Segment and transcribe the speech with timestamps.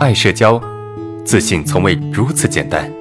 [0.00, 0.60] 爱社交，
[1.24, 2.92] 自信从未如此简单。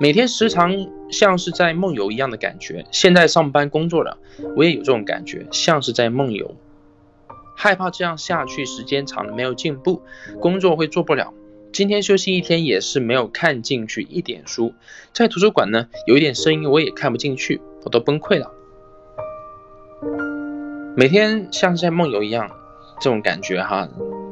[0.00, 0.72] 每天时常
[1.10, 2.86] 像是在梦游一样的感觉。
[2.90, 4.16] 现在上班工作了，
[4.56, 6.54] 我也有这种感觉，像是在梦游。
[7.54, 10.00] 害怕这样下去，时间长了没有进步，
[10.40, 11.34] 工作会做不了。
[11.72, 14.72] 今天休息一天也是没有看进去一点书，
[15.12, 18.50] 在图书馆呢，有一点声音我也看不进去，我都崩溃了。
[20.98, 22.50] 每天像在梦游一样，
[23.02, 23.86] 这种感觉哈，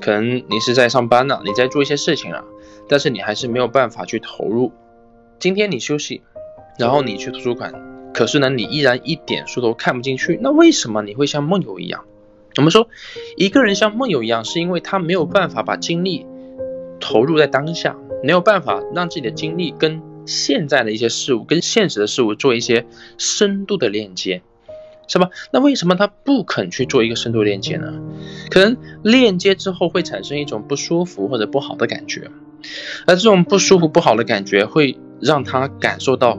[0.00, 2.42] 可能你是在上班呢，你在做一些事情啊，
[2.88, 4.72] 但是你还是没有办法去投入。
[5.38, 6.22] 今天你休息，
[6.78, 7.74] 然后你去图书馆，
[8.14, 12.06] 可是呢，你依然一点书都看不进去，那为什么你会像梦游一样？
[12.56, 12.88] 我们说，
[13.36, 16.26] 一个人像梦游一样，是因为他没有办法把精力。
[16.98, 22.86] 投入在当下，没有办法让自己的精力跟现在的一些事物、跟现实的事物做一些
[23.18, 24.40] 深度的链接，
[25.08, 25.30] 是吧？
[25.50, 27.94] 那为什么他不肯去做一个深度链接呢？
[28.50, 32.30] 可能链接之后会产生一种不舒服或者不好的感觉，
[33.06, 36.38] 而这种不舒服、不好的感觉会让他感受到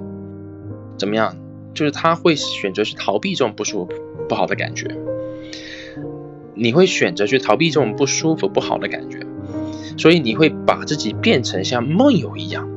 [0.97, 1.36] 怎么样？
[1.73, 3.92] 就是他会选择去逃避这种不舒服、
[4.27, 4.97] 不好的感觉。
[6.55, 9.20] 你会选择去逃避这种不舒服、不好的感觉。
[9.95, 12.67] 所以你会把自己变成像梦游一样，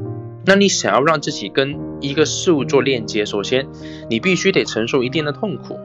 [0.51, 3.69] 那你想要让自己跟一个事物做链接，首先
[4.09, 5.79] 你必须得承受一定的痛苦。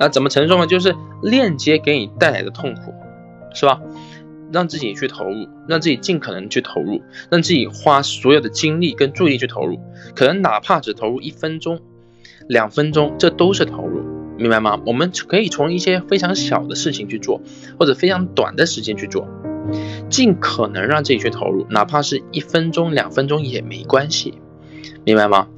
[0.00, 0.66] 那怎么承受呢？
[0.66, 2.92] 就是链接给你带来的痛苦，
[3.54, 3.80] 是吧？
[4.52, 7.00] 让自己去投入，让自己尽可能去投入，
[7.30, 9.78] 让自己花所有的精力跟注意力去投入，
[10.16, 11.78] 可能哪怕只投入一分钟、
[12.48, 14.02] 两分钟，这都是投入，
[14.36, 14.80] 明白吗？
[14.86, 17.40] 我们可以从一些非常小的事情去做，
[17.78, 19.28] 或者非常短的时间去做。
[20.08, 24.34] 尽可能让自己去投入，哪怕是一分钟、两分钟也没关系，
[25.04, 25.48] 明白吗？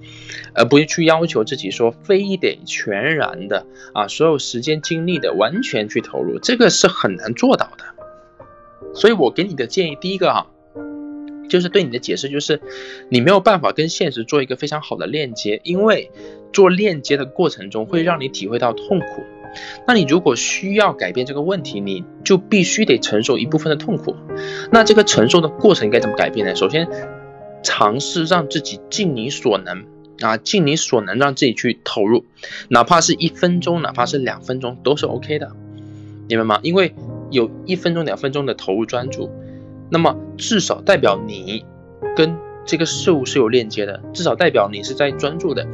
[0.54, 7.84] 而不是去要求自己说非得全然的啊，所有时间精力的完全去投入，这个是很难做到的。
[8.94, 10.46] 所以我给你的建议，第一个哈，
[11.48, 12.60] 就是对你的解释就是，
[13.08, 16.10] 你没有办法跟现实做一个非常好的链接，因为
[16.52, 19.22] 做链接的过程中会让你体会到痛苦。
[19.86, 24.16] 那你如果需要改变这个问题，你就必须得承受一部分的痛苦。
[24.70, 26.54] 那这个承受的过程该怎么改变呢？
[26.54, 26.88] 首先，
[27.62, 29.84] 尝试让自己尽你所能
[30.20, 32.24] 啊，尽你所能让自己去投入，
[32.68, 35.52] 哪怕是一分钟，哪怕是两分钟，都是 OK 的，
[36.28, 36.60] 明白吗？
[36.62, 36.94] 因为
[37.30, 39.30] 有一分钟、两分钟的投入专注，
[39.90, 41.64] 那么至少代表你
[42.16, 45.66] 跟这个事物是有链接的，至少代表你是在专注的。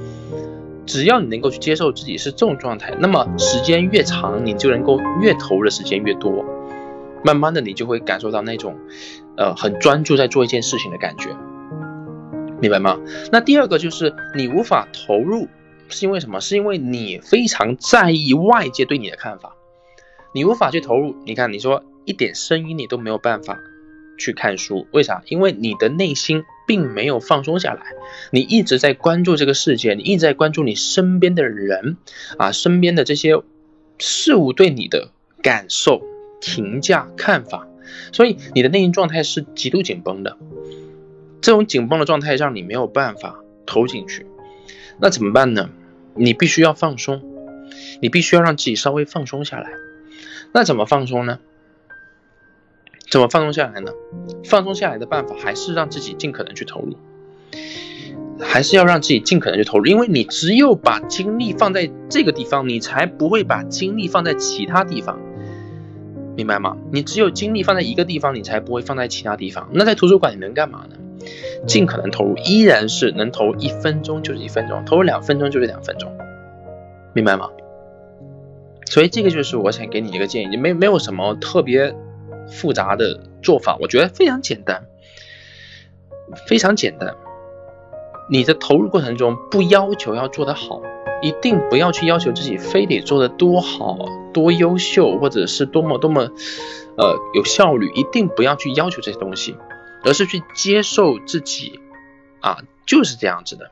[0.89, 6.45] 只要你能够去接受自己是这种状态，那么时间越长，你就能够越投入的时间越多，
[7.23, 8.75] 慢慢的你就会感受到那种，
[9.37, 11.29] 呃，很专注在做一件事情的感觉，
[12.61, 12.99] 明白吗？
[13.31, 15.47] 那第二个就是你无法投入，
[15.89, 16.41] 是因为什么？
[16.41, 19.55] 是因为你非常在意外界对你的看法，
[20.33, 21.15] 你无法去投入。
[21.27, 23.59] 你看，你说一点声音你都没有办法。
[24.21, 25.23] 去看书，为啥？
[25.29, 27.83] 因为你的内心并没有放松下来，
[28.31, 31.97] 你一直在关注这个世界，你一直在关注你身边的人
[32.37, 33.43] 啊，身边的这些
[33.99, 35.11] 事物对你的
[35.43, 36.03] 感受、
[36.41, 37.67] 评价、看法，
[38.13, 40.37] 所以你的内心状态是极度紧绷的。
[41.41, 44.27] 这种紧绷的状态让你没有办法投进去，
[45.01, 45.71] 那怎么办呢？
[46.15, 47.23] 你必须要放松，
[48.03, 49.71] 你必须要让自己稍微放松下来。
[50.53, 51.39] 那怎么放松呢？
[53.11, 53.91] 怎么放松下来呢？
[54.45, 56.97] 放松下来的办法还是让自己尽可能去投入，
[58.39, 65.19] 还是要让自己尽可能去投入，因为你只有把精力放在这个地方，你才不会把精力放在其他地方，
[66.37, 66.77] 明白吗？
[66.93, 69.71] 你只有精力放在一个地方，你才不会放在其他地方。
[69.73, 70.97] 那在图书馆你能干嘛呢？
[71.67, 76.13] 尽可能投入，依然是能投一分钟就是一分钟，投入两分钟就是两分钟，
[77.15, 77.49] 明白吗？
[78.85, 81.95] 所以这个就是我想给你一个建议，没没有什么特别。
[82.51, 84.87] 复杂的做法，我觉得非常简单，
[86.47, 87.17] 非常简单。
[88.31, 90.83] 你的投入过程中不要求要做得好，
[91.23, 93.99] 一定不要去要求自己非得做得多好、
[94.35, 96.31] 多优秀，或者是多么多么
[96.97, 99.57] 呃有效率，一定不要去要求这些东西，
[100.05, 101.81] 而是去接受自己
[102.41, 103.71] 啊就是这样子的，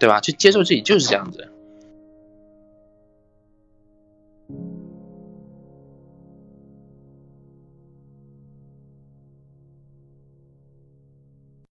[0.00, 0.20] 对吧？
[0.20, 1.52] 去接受自己就是这样子。